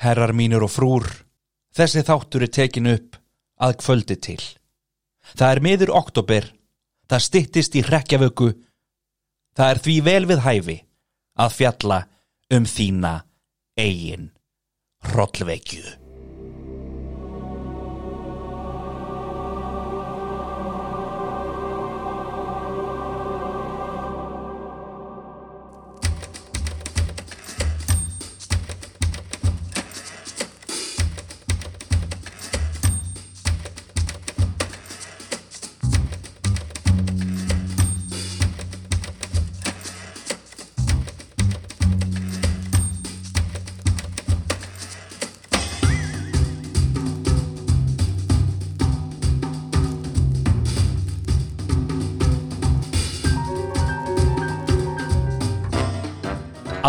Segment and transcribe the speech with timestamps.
[0.00, 1.06] Herrar mínur og frúr,
[1.76, 3.18] þessi þáttur er tekin upp
[3.60, 4.40] að kvöldi til.
[5.36, 6.46] Það er miður oktober,
[7.10, 8.52] það stittist í hrekkjavöku,
[9.56, 10.78] það er því vel við hæfi
[11.40, 12.02] að fjalla
[12.56, 13.14] um þína
[13.78, 14.30] eigin
[15.10, 16.09] hrollveikju.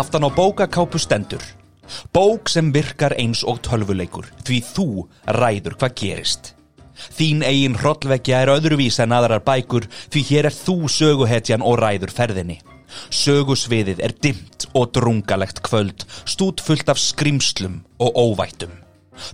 [0.02, 1.42] Aftan á bókakápu stendur.
[2.10, 4.86] Bók sem virkar eins og tölvuleikur Því þú
[5.38, 6.48] ræður hvað gerist.
[7.14, 12.14] Þín eigin hrollvekja er öðruvís en aðrar bækur Því hér er þú söguhetjan og ræður
[12.16, 12.58] ferðinni.
[13.14, 18.74] Sögusviðið er dimmt og drungalegt kvöld Stút fullt af skrimslum og óvættum.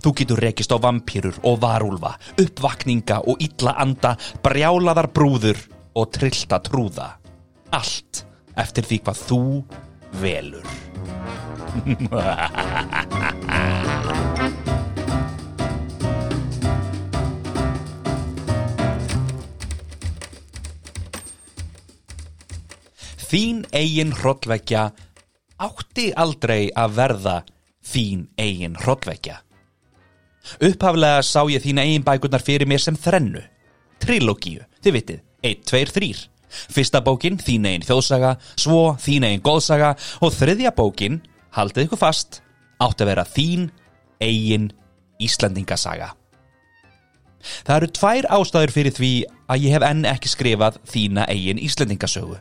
[0.05, 4.13] Þú getur rekist á vampýrur og varúlfa Uppvakninga og illa anda
[4.45, 5.65] Brjálaðar brúður
[5.97, 7.15] og trillta trúða.
[7.73, 9.43] Allt eftir því hvað þú
[10.21, 10.65] velur
[23.29, 24.87] Þín eigin hrollvekja
[25.61, 27.35] átti aldrei að verða
[27.85, 29.35] þín eigin hrollvekja.
[30.65, 33.43] Upphaflega sá ég þína eigin bækurnar fyrir mér sem þrennu.
[34.01, 36.23] Trilógíu, þið vitið, 1, 2, 3.
[36.49, 41.21] Fyrsta bókin, þín eigin þjóðsaga, svo þín eigin góðsaga og þriðja bókin,
[41.55, 42.41] haldið ykkur fast,
[42.81, 43.69] átti að vera þín
[44.23, 44.71] eigin
[45.19, 46.13] Íslandingasaga.
[47.63, 49.11] Það eru tvær ástæður fyrir því
[49.49, 52.39] að ég hef enn ekki skrifað þína eigin Íslandingasögu.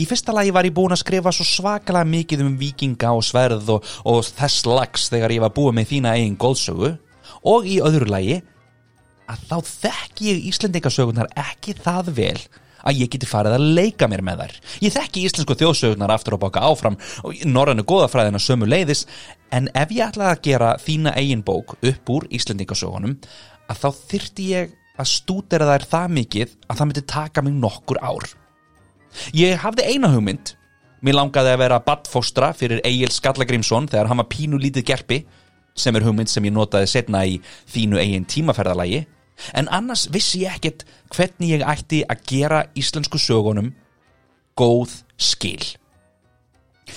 [0.00, 3.68] Í fyrsta lagi var ég búin að skrifa svo svakalega mikið um vikinga og sverð
[3.74, 6.94] og, og þess lags þegar ég var búin með þína eigin góðsögu
[7.50, 8.38] og í öðru lagi
[9.30, 12.38] að þá þekk ég Íslandingasögunar ekki það vel
[12.86, 14.56] að ég geti farið að leika mér með þær.
[14.84, 19.06] Ég þekki íslensku þjóðsögurnar aftur og baka áfram og norrannu góðafræðina sömu leiðis
[19.54, 23.16] en ef ég ætlaði að gera þína eigin bók upp úr Íslandingasögunum
[23.70, 28.00] að þá þyrti ég að stúdera þær það mikið að það myndi taka mig nokkur
[28.02, 28.26] ár.
[29.34, 30.54] Ég hafði eina hugmynd.
[31.00, 35.22] Mér langaði að vera badfóstra fyrir Egil Skallagrímsson þegar hann var pínu lítið gerpi
[35.78, 37.38] sem er hugmynd sem ég notaði setna í
[37.72, 39.06] þínu eigin tímaferðalagi
[39.54, 43.72] en annars vissi ég ekkert hvernig ég ætti að gera íslensku sögunum
[44.58, 45.62] góð skil.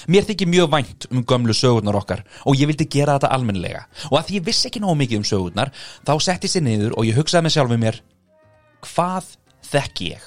[0.09, 4.17] Mér þykir mjög vænt um gömlu sögurnar okkar og ég vildi gera þetta almenlega og
[4.19, 5.71] að því ég vissi ekki nóg mikið um sögurnar
[6.05, 7.99] þá setti sér niður og ég hugsaði með sjálfum mér
[8.83, 9.29] hvað
[9.69, 10.23] þekki ég?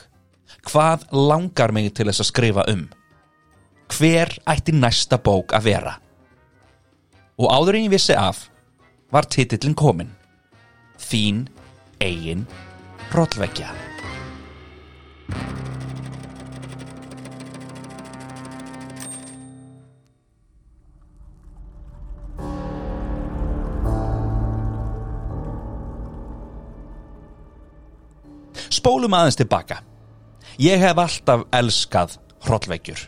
[0.66, 2.86] Hvað langar mig til þess að skrifa um?
[3.92, 5.96] Hver ætti næsta bók að vera?
[7.38, 8.46] Og áður en ég vissi af
[9.12, 10.14] var titillin komin
[10.96, 11.44] Þín
[12.00, 12.46] eigin
[13.10, 13.72] hróllvekja
[28.70, 29.80] Spólum aðeins tilbaka
[30.62, 33.00] Ég hef alltaf elskað hrollvekjur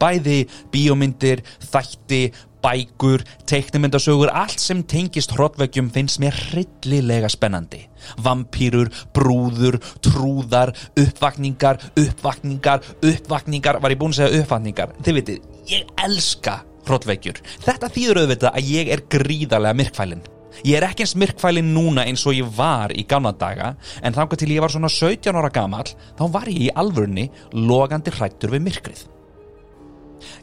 [0.00, 2.30] Bæði bíómyndir, þætti,
[2.64, 7.84] bækur, teiknumyndasögur, allt sem tengist hrollvekjum finnst mér hryllilega spennandi.
[8.24, 14.94] Vampýrur, brúður, trúðar, uppvakningar, uppvakningar, uppvakningar, var ég búin að segja uppvakningar?
[15.04, 17.40] Þið veitir, ég elska hrollvekjur.
[17.64, 20.24] Þetta þýður auðvitað að ég er gríðarlega myrkfælinn.
[20.62, 23.72] Ég er ekki eins myrkfælinn núna eins og ég var í gamla daga
[24.06, 27.26] en þangar til ég var svona 17 ára gammal þá var ég í alvörni
[27.56, 29.02] logandi hrættur við myrkrið.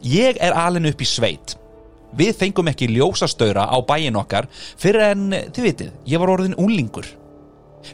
[0.04, 1.56] Ég er alin upp í sveit.
[2.18, 7.08] Við fengum ekki ljósastöra á bæin okkar fyrir en, þið vitið, ég var orðin úlingur.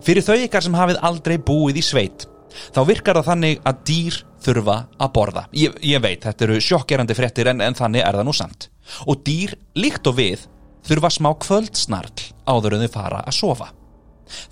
[0.04, 2.26] Fyrir þau ykkar sem hafið aldrei búið í sveit
[2.74, 5.46] þá virkar það þannig að dýr þurfa að borða.
[5.56, 8.68] Ég, ég veit, þetta eru sjokkgerandi fréttir en, en þannig er það nú samt.
[9.06, 10.46] Og dýr, líkt og við,
[10.88, 13.72] þurfa smá kvöldsnarl áður en þau fara að sofa.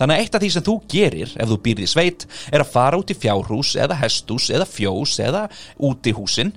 [0.01, 3.01] Þannig að eitt af því sem þú gerir ef þú býrði sveit er að fara
[3.01, 5.43] út í fjárhús eða hestús eða fjós eða
[5.85, 6.55] út í húsin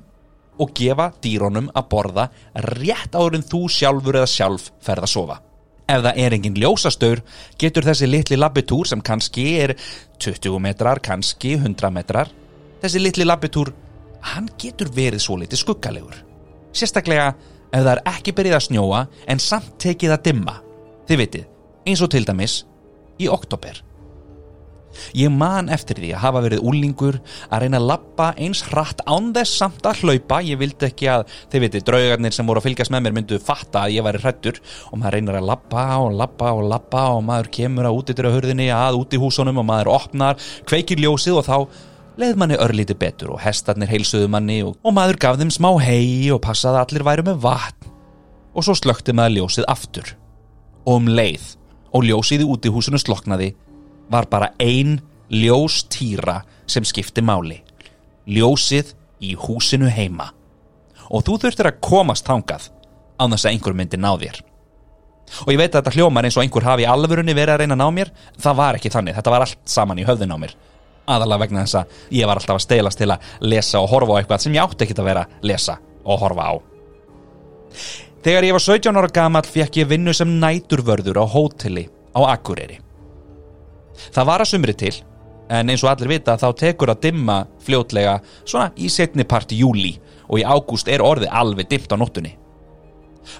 [0.59, 2.25] og gefa dýrónum að borða
[2.75, 5.37] rétt áður en þú sjálfur eða sjálf ferð að sofa.
[5.89, 7.21] Ef það er engin ljósastaur
[7.61, 9.73] getur þessi litli labbitúr sem kannski er
[10.21, 12.29] 20 metrar, kannski 100 metrar,
[12.83, 13.73] þessi litli labbitúr,
[14.35, 16.21] hann getur verið svo litið skuggalegur.
[16.75, 17.33] Sérstaklega
[17.71, 20.59] ef það er ekki byrjið að snjóa en samt tekið að dimma
[21.09, 21.45] þið vitið,
[21.89, 22.63] eins og til dæmis
[23.19, 23.88] í oktober
[25.17, 27.19] Ég man eftir því að hafa verið úlingur
[27.49, 30.41] að reyna að lappa eins hratt án þess samt að hlaupa.
[30.45, 33.85] Ég vildi ekki að, þið viti, draugarnir sem voru að fylgjast með mér myndu fatta
[33.85, 37.51] að ég væri hrættur og maður reynir að lappa og lappa og lappa og maður
[37.59, 41.39] kemur að út yfir að hurðinni að út í húsunum og maður opnar kveikir ljósið
[41.41, 41.57] og þá
[42.19, 46.27] leið manni örlíti betur og hestarnir heilsuðu manni og, og maður gaf þeim smá hei
[46.33, 47.93] og passaði að allir væru með vatn.
[48.57, 50.13] Og svo slökti maður ljósið aftur.
[50.83, 51.53] Og um leið
[51.95, 53.53] og ljósið í útihúsinu sloknaði
[54.09, 57.61] var bara ein ljóstýra sem skipti máli.
[58.29, 60.31] Ljósið í húsinu heima.
[61.09, 62.69] Og þú þurftir að komast þangað
[63.19, 64.41] án þess að einhver myndi ná þér.
[65.45, 67.81] Og ég veit að þetta hljómar eins og einhver hafi alvörunni verið að reyna að
[67.83, 68.11] ná mér.
[68.41, 70.55] Það var ekki þannig, þetta var allt saman í höfðin á mér.
[71.09, 74.19] Aðalega vegna þess að ég var alltaf að stelast til að lesa og horfa á
[74.21, 76.53] eitthvað sem ég átti ekki að vera að lesa og horfa á.
[78.25, 82.79] Þegar ég var 17 ára gamal fekk ég vinnu sem næturvörður á hóteli á Akureyri
[84.13, 84.95] Það var að sumri til
[85.49, 89.95] en eins og allir vita þá tekur að dimma fljótlega svona í setni part júli
[90.29, 92.35] og í ágúst er orðið alveg dimmt á nóttunni.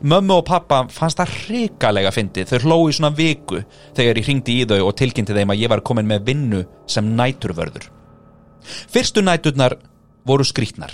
[0.01, 3.61] Mömmu og pappa fannst það hrikalega fyndið, þau hlói svona viku
[3.97, 7.13] þegar ég ringdi í þau og tilkynnti þeim að ég var komin með vinnu sem
[7.17, 7.87] næturvörður.
[8.91, 9.77] Fyrstu næturnar
[10.27, 10.91] voru skrítnar.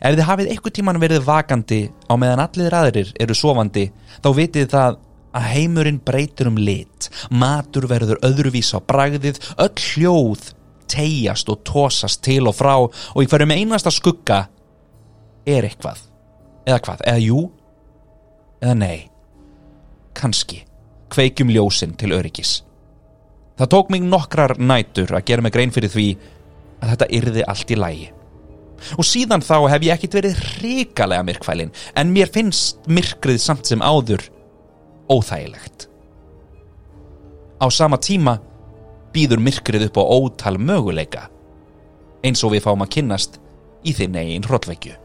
[0.00, 1.80] Ef þið hafið eitthvað tíman verið vakandi
[2.10, 3.90] á meðan allir aðrir eru sofandi
[4.24, 4.96] þá vitið það
[5.34, 10.52] að heimurinn breytir um lit, matur verður öðruvís á bragðið, öll hljóð
[10.90, 14.44] tegjast og tósast til og frá og í hverjum einasta skugga
[15.46, 16.04] er eitthvað.
[16.64, 17.02] Eða hvað?
[17.08, 17.40] Eða jú?
[18.62, 19.00] Eða nei?
[20.16, 20.62] Kanski.
[21.12, 22.62] Kveikjum ljósinn til öryggis.
[23.58, 26.08] Það tók mig nokkrar nætur að gera mig grein fyrir því
[26.82, 28.08] að þetta yrði allt í lægi.
[28.98, 31.70] Og síðan þá hef ég ekkit verið hrikalega myrkvælin
[32.00, 34.26] en mér finnst myrkrið samt sem áður
[35.10, 35.88] óþægilegt.
[37.60, 38.38] Á sama tíma
[39.14, 41.28] býður myrkrið upp á ótal möguleika
[42.24, 43.40] eins og við fáum að kynnast
[43.84, 44.96] í þinn eigin hróllveikju.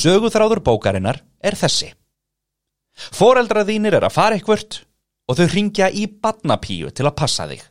[0.00, 1.90] Söguþráður bókarinnar er þessi.
[2.96, 4.80] Fóreldra þínir er að fara eitthvört
[5.30, 7.62] og þau ringja í badnapíu til að passa þig.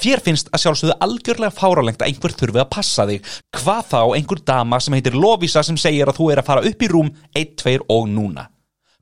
[0.00, 3.30] Þér finnst að sjálfsögðu algjörlega fáralengt að einhver þurfi að passa þig.
[3.52, 6.84] Hvað þá einhver dama sem heitir Lovisa sem segir að þú er að fara upp
[6.84, 8.46] í rúm 1, 2 og núna.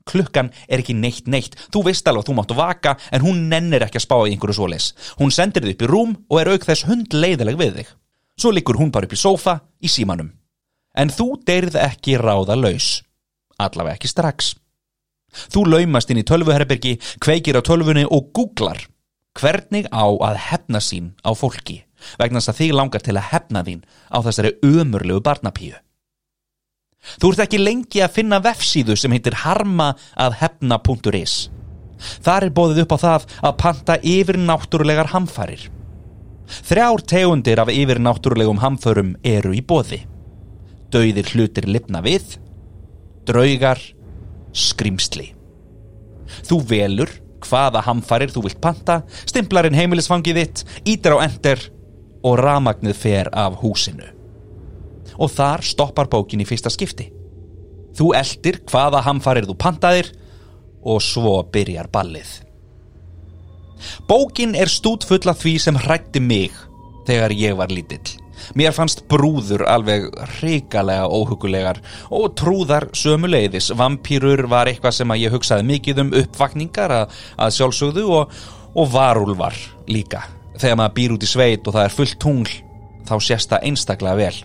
[0.03, 1.55] Klukkan er ekki neitt neitt.
[1.71, 4.57] Þú veist alveg að þú máttu vaka en hún nennir ekki að spá í einhverju
[4.57, 4.89] svoleis.
[5.21, 7.93] Hún sendir þig upp í rúm og er auk þess hund leiðileg við þig.
[8.35, 10.33] Svo liggur hún bara upp í sófa í símanum.
[10.99, 12.97] En þú deyrið ekki ráða laus.
[13.61, 14.51] Allavega ekki strax.
[15.53, 18.85] Þú laumast inn í tölvuherbergi, kveikir á tölvunni og googlar
[19.39, 21.81] hvernig á að hefna sín á fólki
[22.19, 23.81] vegna þess að þig langar til að hefna þín
[24.11, 25.75] á þessari umurlegu barnapíu.
[27.19, 31.35] Þú ert ekki lengi að finna vefsíðu sem heitir harmaadhefna.is.
[32.23, 35.67] Þar er bóðið upp á það að panta yfir náttúrulegar hamfarir.
[36.67, 40.03] Þrjár tegundir af yfir náttúrulegum hamförum eru í bóði.
[40.93, 42.37] Dauðir hlutir lifna við,
[43.27, 43.79] draugar,
[44.53, 45.31] skrimsli.
[46.47, 47.11] Þú velur
[47.43, 51.65] hvaða hamfarir þú vilt panta, stimplarinn heimilisfangið þitt, ítir á ender
[52.23, 54.07] og ramagnið fer af húsinu.
[55.19, 57.09] Og þar stoppar bókin í fyrsta skipti.
[57.93, 60.09] Þú eldir hvaða hamfarir þú pantaðir
[60.83, 62.39] og svo byrjar ballið.
[64.07, 66.55] Bókin er stútfull af því sem hrætti mig
[67.07, 68.22] þegar ég var lítill.
[68.57, 71.81] Mér fannst brúður alveg hrikalega óhugulegar
[72.13, 73.71] og trúðar sömuleiðis.
[73.77, 78.39] Vampýrur var eitthvað sem að ég hugsaði mikið um uppvakningar að, að sjálfsögðu og,
[78.75, 79.57] og varúlvar
[79.89, 80.25] líka.
[80.59, 82.57] Þegar maður býr út í sveit og það er fullt tungl
[83.07, 84.35] þá sést það einstaklega vel.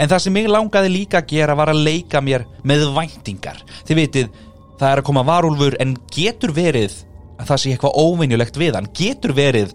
[0.00, 3.60] En það sem ég langaði líka að gera var að leika mér með væntingar.
[3.88, 4.30] Þið vitið,
[4.80, 6.96] það er að koma varúlfur en getur verið
[7.36, 8.90] að það sé eitthvað óvinnjulegt við hann.
[8.96, 9.74] Getur verið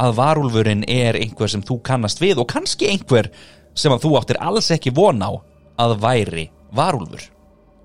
[0.00, 3.30] að varúlfurinn er einhver sem þú kannast við og kannski einhver
[3.76, 5.30] sem að þú áttir alls ekki von á
[5.80, 7.22] að væri varúlfur.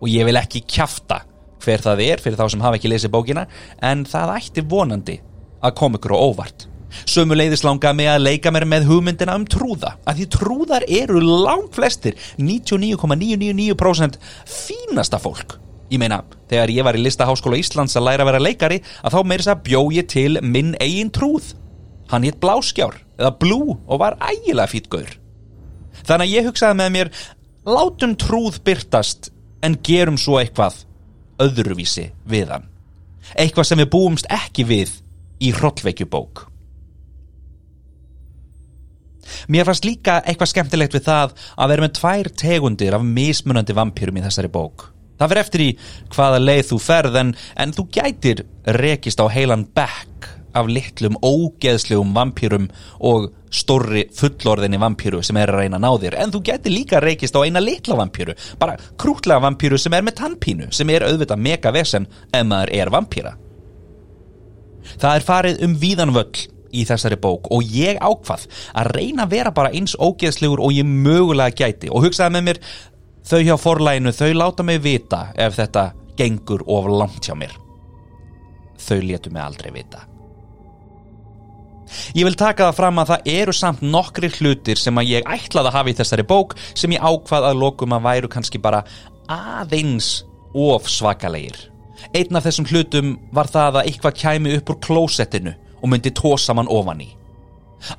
[0.01, 1.23] Og ég vil ekki kjafta
[1.65, 3.45] hver það er fyrir þá sem hafa ekki lesið bókina
[3.83, 5.19] en það ætti vonandi
[5.65, 6.67] að koma ykkur á óvart.
[7.09, 11.19] Sömu leiðis langa mig að leika mér með hugmyndina um trúða að því trúðar eru
[11.19, 15.57] langt flestir 99,999% fínasta fólk.
[15.91, 19.19] Ég meina, þegar ég var í listaháskóla Íslands að læra að vera leikari að þá
[19.27, 21.51] meirins að bjó ég til minn eigin trúð
[22.15, 25.17] Hann hitt Bláskjár eða Blú og var ægilega fítgöður.
[26.05, 27.11] Þannig að ég hugsaði með mér,
[27.67, 29.31] látum trúð byrtast
[29.65, 30.83] en gerum svo eitthvað
[31.43, 32.67] öðruvísi við hann.
[33.35, 34.93] Eitthvað sem við búumst ekki við
[35.43, 36.45] í hrollveikjubók.
[39.51, 44.21] Mér fannst líka eitthvað skemmtilegt við það að vera með tvær tegundir af mismunandi vampýrum
[44.21, 44.91] í þessari bók.
[45.19, 45.69] Það fyrir eftir í
[46.13, 48.43] hvaða leið þú ferð en, en þú gætir
[48.77, 52.67] rekist á heilan bekk af litlum ógeðslegum vampýrum
[53.05, 56.19] og stórri fullorðinni vampýru sem er að reyna að ná þér.
[56.23, 60.19] En þú gætir líka rekist á eina litla vampýru bara krútlega vampýru sem er með
[60.21, 63.35] tannpínu sem er auðvitað mega vesen ef maður er vampýra
[64.99, 66.45] Það er farið um víðan völl
[66.75, 70.87] í þessari bók og ég ákvað að reyna að vera bara eins ógeðslegur og ég
[70.87, 72.63] mögulega gæti og hugsaði með mér
[73.25, 77.55] þau hjá forlæginu, þau láta mig vita ef þetta gengur of langt hjá mér.
[78.79, 80.14] Þau letu mig aldrei vita
[82.17, 85.71] Ég vil taka það fram að það eru samt nokkri hlutir sem að ég ætlaði
[85.71, 88.83] að hafa í þessari bók sem ég ákvað að lokum að væru kannski bara
[89.31, 90.23] aðeins
[90.55, 91.57] of svakalegir
[92.13, 96.55] Einn af þessum hlutum var það að eitthvað kæmi upp úr klósettinu og myndi tósa
[96.57, 97.09] mann ofan í.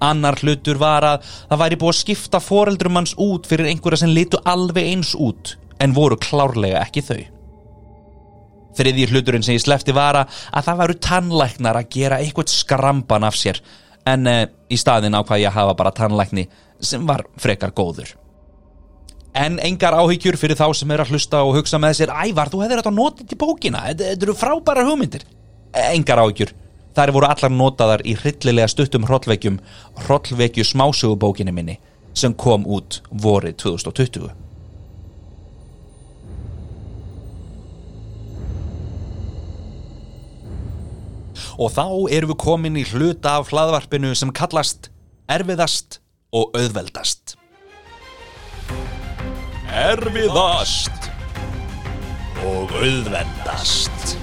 [0.03, 4.15] Annar hlutur var að það væri búið að skipta foreldrum manns út fyrir einhverja sem
[4.15, 7.23] litu alveg eins út en voru klárlega ekki þau.
[8.77, 13.39] Þriðji hluturinn sem ég slefti var að það varu tannlæknar að gera eitthvað skramban af
[13.39, 13.63] sér
[14.07, 14.37] en e,
[14.71, 16.47] í staðin ákvað ég að hafa bara tannlækni
[16.81, 18.13] sem var frekar góður.
[19.37, 22.63] En engar áhyggjur fyrir þá sem er að hlusta og hugsa með sér Ævar, þú
[22.63, 25.27] hefðir þetta notið til bókina, þetta eru frábæra hugmyndir.
[25.77, 26.55] Engar áhyggjur
[26.97, 29.59] Þær voru allar notaðar í hryllilega stuttum hrollvekjum
[30.07, 31.77] hrollvekju smásögubókinni minni
[32.17, 34.46] sem kom út vorið 2020.
[41.57, 44.91] Og þá erum við komin í hluta af hlaðvarpinu sem kallast
[45.33, 46.01] erfiðast
[46.37, 47.37] og auðveldast.
[49.73, 51.11] Erfiðast
[52.45, 54.17] og auðveldast.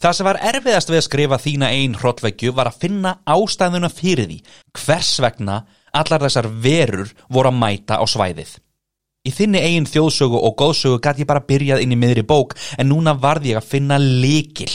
[0.00, 4.28] Það sem var erfiðast við að skrifa þína einn hrottveggju var að finna ástæðuna fyrir
[4.30, 4.40] því
[4.78, 5.62] hvers vegna
[5.96, 8.54] allar þessar verur voru að mæta á svæðið.
[9.28, 12.88] Í þinni eigin þjóðsögu og góðsögu gæti ég bara byrjað inn í miðri bók en
[12.88, 14.70] núna varði ég að finna likil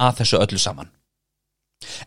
[0.00, 0.88] að þessu öllu saman.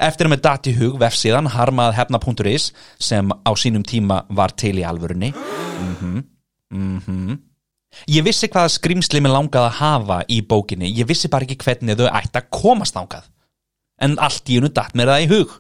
[0.02, 2.72] Eftir að með dati hug vefsíðan harmað hefna.is
[3.02, 6.22] sem á sínum tíma var til í alvörunni mhm,
[6.74, 7.42] mhm mm
[8.10, 12.00] Ég vissi hvaða skrimsli mér langaði að hafa í bókinni, ég vissi bara ekki hvernig
[12.00, 13.28] þau ætti að komast ángað.
[14.02, 15.52] En allt í unnu datt mér það í hug.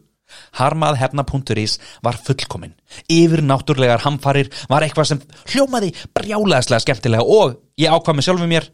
[0.59, 2.75] Harmað hefna.is var fullkominn.
[3.11, 5.21] Yfir náttúrlegar hamfarir var eitthvað sem
[5.53, 8.69] hljómaði brjálæðslega skemmtilega og ég ákvað með sjálfu mér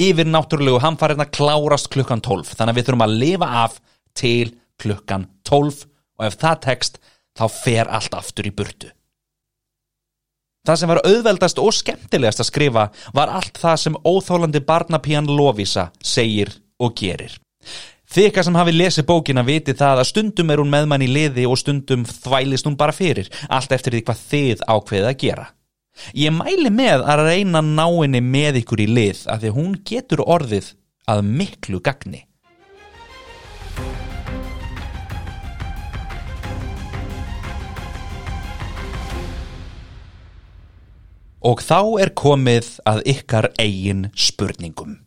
[0.00, 2.54] yfir náttúrlegu hamfarirna klárast klukkan 12.
[2.58, 3.80] Þannig að við þurfum að lifa af
[4.14, 5.86] til klukkan 12
[6.18, 7.00] og ef það tekst
[7.34, 8.90] þá fer allt aftur í burtu.
[10.64, 12.84] Það sem var auðveldast og skemmtilegast að skrifa
[13.16, 17.34] var allt það sem óþólandi barnapíjan Lovisa segir og gerir.
[18.12, 21.46] Eitthvað sem hafi lesið bókina viti það að stundum er hún með mann í liði
[21.48, 25.46] og stundum þvælist hún bara fyrir, allt eftir því hvað þið ákveðið að gera.
[26.14, 30.70] Ég mæli með að reyna náinni með ykkur í lið að því hún getur orðið
[31.10, 32.24] að miklu gagni.
[41.44, 45.02] Og þá er komið að ykkar eigin spurningum.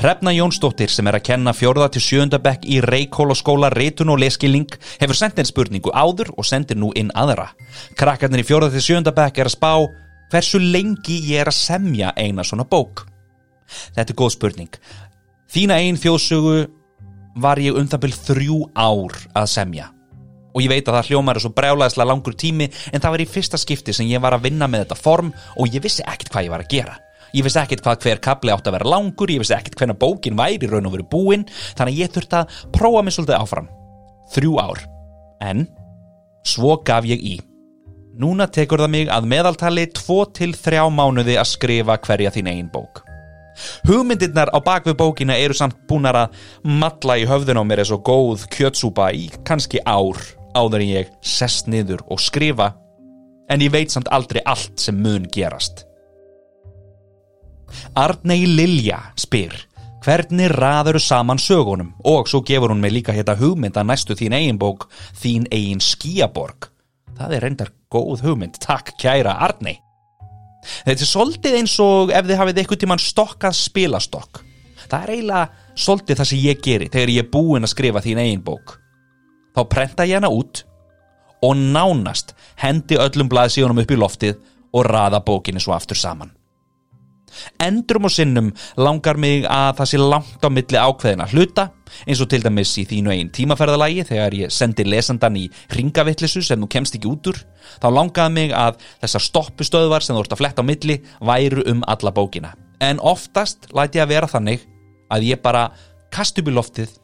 [0.00, 5.18] Hrefna Jónsdóttir sem er að kenna fjórða til sjöndabekk í Reykjólaskóla Reitun og Leskilling hefur
[5.18, 7.50] sendt einn spurningu áður og sendir nú inn aðra.
[8.00, 9.74] Krakkarnir í fjórða til sjöndabekk er að spá
[10.32, 13.02] hversu lengi ég er að semja eina svona bók.
[13.98, 14.80] Þetta er góð spurning.
[15.52, 16.56] Þína einn þjóðsögu
[17.44, 19.90] var ég um það byrj þrjú ár að semja
[20.50, 23.28] og ég veit að það hljómar er svo brjálaðislega langur tími en það var í
[23.36, 25.28] fyrsta skipti sem ég var að vinna með þetta form
[25.60, 26.96] og ég vissi ekkert hvað ég var að gera
[27.34, 30.38] ég vissi ekkert hvað hver kapli átt að vera langur ég vissi ekkert hvernig bókin
[30.38, 31.44] væri raun og veru búin
[31.78, 33.70] þannig að ég þurfti að prófa mig svolítið áfram.
[34.34, 34.82] Þrjú ár.
[35.40, 35.68] En
[36.46, 37.36] svo gaf ég í.
[38.20, 43.04] Núna tekur það mig að meðaltali 2-3 mánuði að skrifa hverja þín einn bók.
[43.88, 48.04] Hugmyndirnar á bakvið bókina eru samt búinar að matla í höfðun á mér eins og
[48.06, 50.20] góð kjötsúpa í kannski ár
[50.56, 52.72] áður en ég sest niður og skrifa.
[53.50, 55.84] En ég veit samt aldrei allt sem mun gerast.
[57.98, 59.54] Arnei Lilja spyr
[60.04, 64.58] hvernig raður saman sögunum og svo gefur hún mig líka hérna hugmynda næstu þín eigin
[64.60, 64.88] bók
[65.20, 66.70] þín eigin skíaborg.
[67.18, 69.76] Það er reyndar góð hugmynd, takk kæra Arnei.
[70.86, 74.42] Þetta er svolítið eins og ef þið hafið eitthvað tíman stokkað spilastokk.
[74.90, 78.24] Það er eiginlega svolítið það sem ég geri þegar ég er búinn að skrifa þín
[78.24, 78.76] eigin bók.
[79.50, 80.64] þá prenta ég hana út
[81.42, 84.36] og nánast hendi öllum blaðsíðunum upp í loftið
[84.72, 86.30] og raða bókinni svo aftur saman.
[87.62, 91.68] Endrum og sinnum langar mig að það sé langt á milli ákveðina hluta
[92.06, 96.60] eins og til dæmis í þínu einn tímaferðalagi þegar ég sendi lesandan í ringavittlisu sem
[96.62, 97.40] þú kemst ekki út úr
[97.82, 101.82] þá langaði mig að þessar stoppustöðvar sem þú ert að fletta á milli væru um
[101.86, 102.54] alla bókina.
[102.80, 104.68] En oftast læti ég að vera þannig
[105.10, 105.70] að ég bara
[106.14, 106.94] kast upp í loftið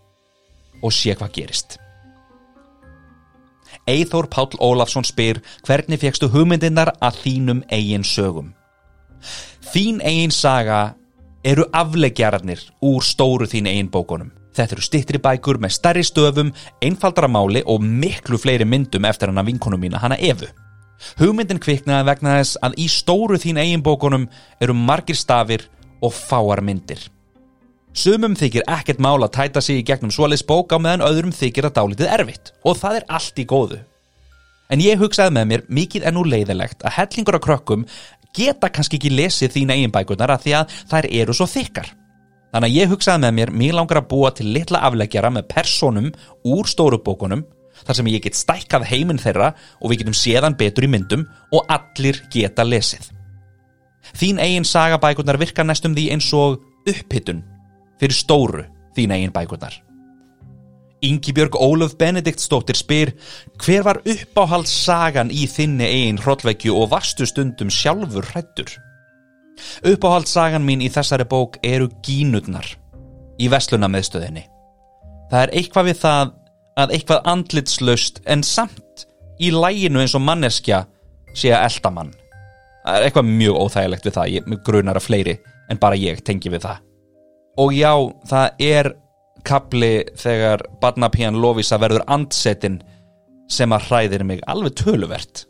[0.82, 1.78] og sé hvað gerist.
[3.86, 8.54] Eithór Páll Ólafsson spyr hvernig fegstu hugmyndinar að þínum eigin sögum?
[9.66, 10.94] Þín eigin saga
[11.44, 14.30] eru afleggjararnir úr stóru þín eigin bókunum.
[14.56, 19.44] Þetta eru stittri bækur með starri stöfum, einfaldra máli og miklu fleiri myndum eftir hana
[19.44, 20.48] vinkonum mína, hana Evu.
[21.18, 24.28] Hugmyndin kviknaði vegna þess að í stóru þín eigin bókunum
[24.62, 25.66] eru margir stafir
[26.00, 27.02] og fáar myndir.
[27.96, 31.68] Sumum þykir ekkert mál að tæta sig í gegnum svoleiðs bók á meðan öðrum þykir
[31.68, 33.82] að dálítið erfitt og það er allt í góðu.
[34.66, 37.84] En ég hugsaði með mér mikið ennú leiðilegt að hellingur á krökkum
[38.36, 41.90] geta kannski ekki lesið þín eigin bækunar að því að þær eru svo þykkar.
[42.54, 46.12] Þannig að ég hugsaði með mér mjög langar að búa til litla afleggjara með personum
[46.46, 47.42] úr stóru bókunum
[47.82, 49.50] þar sem ég get stækkað heiminn þeirra
[49.80, 53.10] og við getum séðan betur í myndum og allir geta lesið.
[54.16, 57.42] Þín eigin sagabækunar virka næstum því eins og upphittun
[58.00, 58.64] fyrir stóru
[58.96, 59.74] þín eigin bækurnar.
[61.04, 63.12] Yngibjörg Ólöf Benediktsdóttir spyr
[63.60, 68.70] hver var uppáhaldssagan í þinni eigin hrollvekju og varstu stundum sjálfur hrættur?
[69.84, 72.68] Uppáhaldssagan mín í þessari bók eru gínutnar
[73.40, 74.46] í vesluna meðstöðinni.
[75.30, 76.32] Það er eitthvað við það
[76.76, 79.06] að eitthvað andlitslaust en samt
[79.40, 80.84] í læginu eins og manneskja
[81.36, 82.16] sé að elda mann.
[82.86, 85.38] Það er eitthvað mjög óþægilegt við það, ég grunar að fleiri
[85.68, 86.84] en bara ég tengi við það
[87.56, 87.92] og já,
[88.28, 88.90] það er
[89.46, 92.80] kapli þegar barnapíjan Lovisa verður andsetin
[93.50, 95.44] sem að hræðir mig alveg töluvert.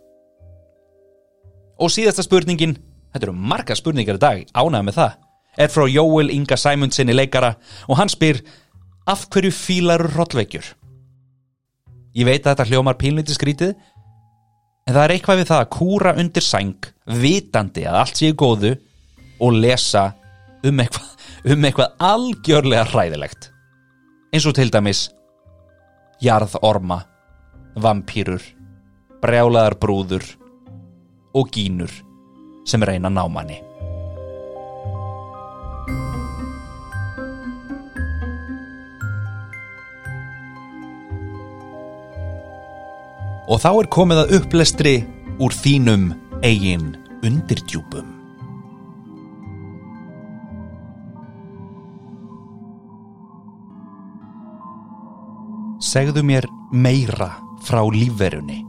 [1.80, 2.76] Og síðasta spurningin
[3.12, 5.22] þetta eru marga spurningar í dag, ánægða með það
[5.56, 7.54] er frá Jóel Inga Sæmundsinni leikara
[7.88, 8.42] og hann spyr
[9.08, 10.66] af hverju fílar rollveikjur?
[12.16, 13.74] Ég veit að þetta hljómar pílniti skrítið
[14.86, 16.90] en það er eitthvað við það að kúra undir sæng
[17.22, 18.76] vitandi að allt séu góðu
[19.40, 20.10] og lesa
[20.66, 21.12] um eitthvað
[21.52, 23.50] um eitthvað algjörlega hræðilegt
[24.36, 24.98] eins og til dæmis
[26.20, 26.98] jarðorma
[27.80, 28.42] vampýrur
[29.22, 30.26] brjálaðar brúður
[31.32, 31.94] og gínur
[32.68, 33.62] sem reyna námanni
[43.46, 44.94] Og þá er komið að upplestri
[45.40, 46.10] úr þínum
[46.44, 46.90] eigin
[47.24, 48.15] undirdjúpum
[55.86, 58.64] Segðu mér meira frá lífverunni,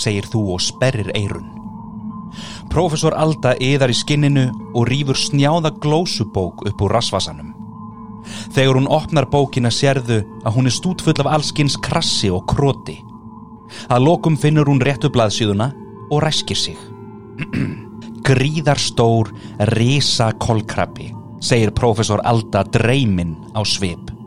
[0.00, 1.52] segir þú og sperrir eirun.
[2.72, 7.54] Profesor Alda yðar í skinninu og rýfur snjáða glósubók upp úr rasvasanum.
[8.56, 12.98] Þegar hún opnar bókina sérðu að hún er stútfull af allskins krassi og kroti.
[13.86, 15.70] Að lokum finnur hún réttu blaðsíðuna
[16.10, 16.78] og ræskir sig.
[18.28, 19.30] Gríðarstór
[19.78, 24.17] risa kolkrabbi, segir profesor Alda dreyminn á svip.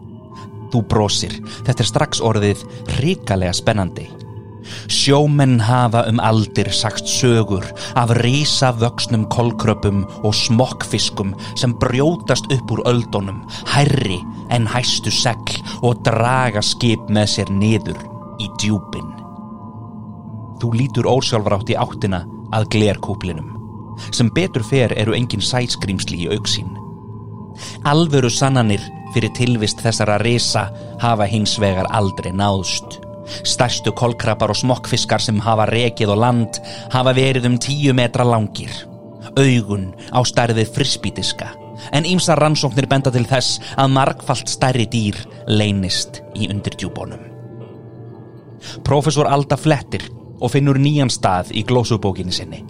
[0.71, 2.65] Þú brósir, þetta er strax orðið
[3.01, 4.07] ríkalega spennandi.
[4.91, 7.65] Sjómenn hafa um aldir sagt sögur
[7.97, 15.59] af risa vöxnum kolkröpum og smokkfiskum sem brjótast upp úr öldunum, hærri en hæstu segl
[15.81, 17.99] og draga skip með sér niður
[18.39, 19.09] í djúpin.
[20.61, 23.49] Þú lítur ósjálfrátt í áttina að glerkúplinum,
[24.13, 26.80] sem betur fer eru engin sætskrimsli í auksín.
[27.87, 28.83] Alvöru sannanir
[29.13, 30.67] fyrir tilvist þessara risa
[31.01, 32.99] hafa hins vegar aldrei náðst.
[33.47, 36.61] Stærstu kolkrabbar og smokkfiskar sem hafa rekið og land
[36.93, 38.71] hafa verið um tíu metra langir.
[39.37, 41.51] Augun á stærðið frisbítiska,
[41.95, 47.21] en ímsa rannsóknir benda til þess að markfalt stærri dýr leynist í undirdjúbónum.
[48.85, 50.03] Profesor Alda flettir
[50.41, 52.63] og finnur nýjan stað í glósubókinni sinni.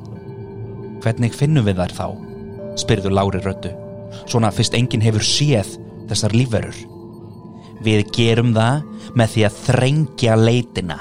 [1.01, 2.05] Hvernig finnum við þær þá?
[2.81, 3.71] spyrður Lári Röttu.
[4.25, 5.75] Svona fyrst enginn hefur séð
[6.09, 6.77] þessar lífverur.
[7.81, 8.83] Við gerum það
[9.17, 10.99] með því að þrengja leitina.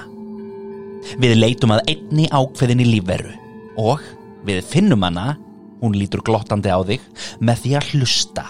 [1.21, 3.35] Við leitum að einni ákveðinni lífveru
[3.81, 4.05] og
[4.47, 5.35] við finnum hana,
[5.81, 7.03] hún lítur glottandi á þig,
[7.41, 8.47] með því að hlusta.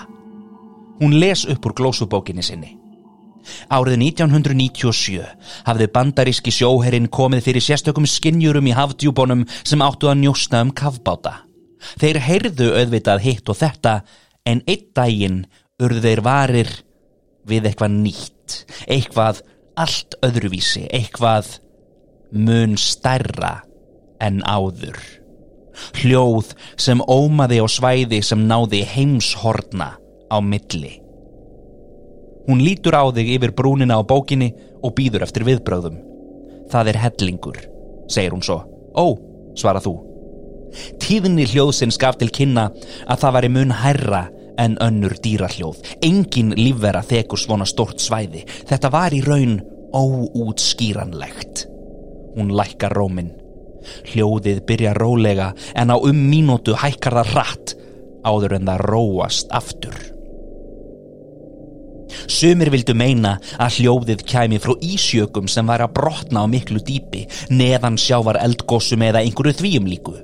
[1.01, 2.77] Hún les upp úr glósubókinni sinni.
[3.73, 5.23] Árið 1997
[5.66, 11.40] hafði bandaríski sjóherrin komið fyrir sérstökum skinnjurum í hafdjúbónum sem áttu að njósta um kavbáta.
[12.01, 13.94] Þeir heyrðu auðvitað hitt og þetta
[14.48, 15.40] en einn daginn
[15.81, 16.70] urðu þeir varir
[17.48, 19.42] við eitthvað nýtt, eitthvað
[19.81, 21.57] allt öðruvísi, eitthvað
[22.33, 23.61] mun stærra
[24.20, 24.98] en áður.
[26.03, 29.94] Hljóð sem ómaði á svæði sem náði heimshorna
[30.29, 30.98] á milli.
[32.50, 35.96] Hún lítur á þig yfir brúnina á bókinni og býður eftir viðbröðum.
[36.70, 37.59] Það er hellingur,
[38.11, 38.61] segir hún svo.
[38.94, 39.16] Ó,
[39.57, 40.10] svara þú.
[41.02, 42.68] Tíðinni hljóðsinn skaf til kynna
[43.06, 44.22] að það væri mun herra
[44.61, 45.80] en önnur dýrahljóð.
[46.04, 48.44] Engin lífvera þekur svona stort svæði.
[48.68, 49.59] Þetta var í raun
[49.96, 51.66] óútskýranlegt.
[52.37, 53.33] Hún lækkar róminn.
[54.12, 57.76] Hljóðið byrja rólega en á um mínútu hækkar það rætt
[58.28, 59.96] áður en það róast aftur.
[62.30, 67.26] Sumir vildu meina að hljóðið kæmi frá ísjökum sem var að brotna á miklu dýpi
[67.54, 70.18] neðan sjávar eldgósum eða einhverju þvíum líku.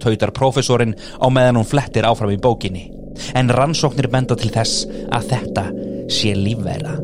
[0.00, 2.88] Tautar profesorinn á meðan hún flettir áfram í bókinni.
[3.36, 5.64] En rannsóknir benda til þess að þetta
[6.10, 6.98] sé lífverða.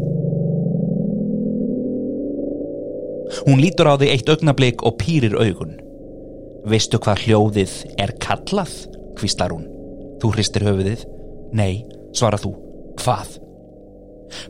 [3.47, 5.77] Hún lítur á því eitt augnablík og pýrir augun.
[6.67, 8.73] Veistu hvað hljóðið er kallað?
[9.21, 9.67] Hvíslar hún.
[10.23, 11.05] Þú hristir höfuðið.
[11.55, 11.85] Nei,
[12.17, 12.57] svara þú.
[13.03, 13.37] Hvað?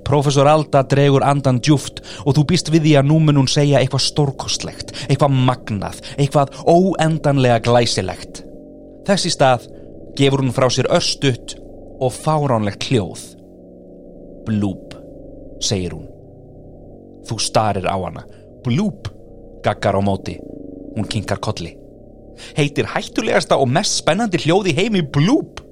[0.06, 3.80] Profesor Alda dregur andan djúft og þú býst við því að nú mun hún segja
[3.80, 8.42] eitthvað stórkostlegt, eitthvað magnað, eitthvað óendanlega glæsilegt.
[9.06, 9.68] Þessi stað
[10.18, 11.56] gefur hún frá sér örstutt
[12.00, 13.22] og fáránlegt hljóð.
[14.46, 14.94] Blúp,
[15.62, 16.06] segir hún.
[17.26, 18.22] Þú starir á hana.
[18.64, 19.10] Blúp,
[19.64, 20.36] gaggar á móti.
[20.96, 21.74] Hún kinkar kolli.
[22.56, 25.62] Heitir hættulegasta og mest spennandi hljóð í heimi Blúp.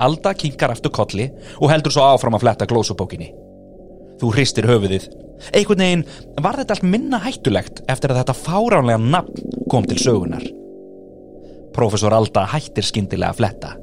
[0.00, 1.28] Alda kinkar aftur kolli
[1.60, 3.30] og heldur svo áfram að fletta glósubókinni.
[4.20, 5.08] Þú hristir höfuðið.
[5.56, 6.06] Einhvern veginn
[6.44, 10.44] var þetta allt minna hættulegt eftir að þetta fáránlega nafn kom til sögunar.
[11.76, 13.74] Profesor Alda hættir skindilega að fletta.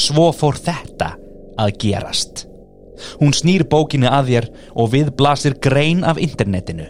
[0.00, 1.14] Svo fór þetta
[1.60, 2.46] að gerast.
[3.20, 6.88] Hún snýr bókinni að þér og við blasir grein af internetinu.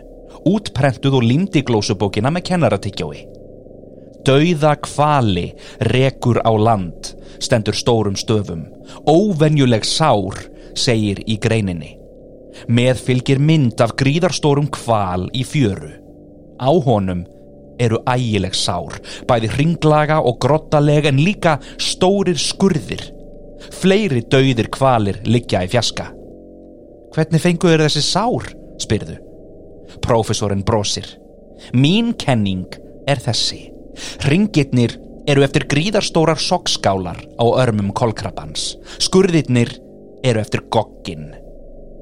[0.48, 3.39] Útprentuð og límdi glósubókina með kennaratyggjói.
[4.26, 5.46] Dauða kvali
[5.88, 8.66] rekur á land, stendur stórum stöfum.
[9.09, 10.37] Óvenjuleg sár,
[10.76, 11.96] segir í greininni.
[12.68, 15.94] Með fylgir mynd af gríðarstórum kval í fjöru.
[16.61, 17.24] Á honum
[17.80, 23.06] eru ægileg sár, bæði hringlaga og grottalega en líka stórir skurðir.
[23.80, 26.11] Fleiri dauðir kvalir liggja í fjaska.
[27.14, 29.16] Hvernig fenguður þessi sár, spyrðu.
[30.04, 31.09] Profesorinn brosir.
[31.72, 32.68] Mín kenning
[33.09, 33.70] er þessi.
[34.26, 34.96] Ringirnir
[35.31, 38.74] eru eftir gríðarstórar sokskálar á örmum kolkrabans.
[38.98, 39.76] Skurðirnir
[40.24, 41.31] eru eftir goggin.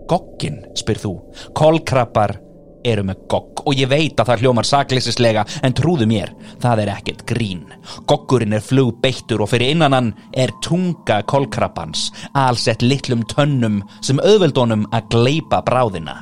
[0.08, 1.14] Goggin, spyr þú.
[1.56, 2.38] Kolkrabbar
[2.86, 6.92] eru með gogg og ég veit að það hljómar sakleisislega en trúðu mér, það er
[6.94, 7.64] ekkert grín.
[8.08, 15.10] Goggurinn er flugbeittur og fyrir innanann er tunga kolkrabbans, allsett litlum tönnum sem auðveldónum að
[15.14, 16.20] gleipa bráðina.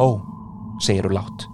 [0.00, 0.18] Ó,
[0.82, 1.48] segir þú látt.